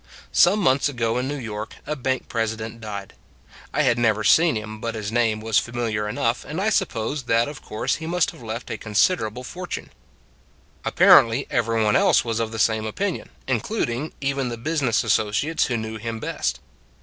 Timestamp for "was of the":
12.25-12.57